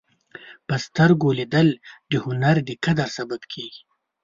په 0.67 0.75
سترګو 0.85 1.27
لیدل 1.39 1.67
د 2.11 2.13
هنر 2.25 2.55
د 2.67 2.69
قدر 2.85 3.07
سبب 3.17 3.41
کېږي 3.53 3.83